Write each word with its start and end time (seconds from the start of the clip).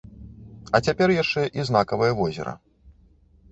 А 0.77 0.81
цяпер 0.87 1.13
яшчэ 1.17 1.45
і 1.59 1.67
знакавае 1.69 2.11
возера. 2.23 2.57